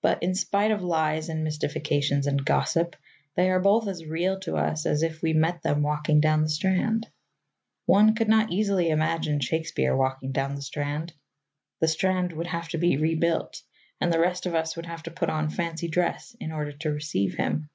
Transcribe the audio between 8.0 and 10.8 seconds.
could not easily imagine Shakespeare walking down the